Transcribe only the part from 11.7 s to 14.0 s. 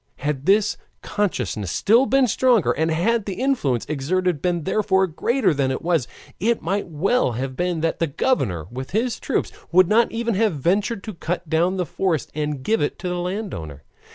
the forest and give it to the landowner.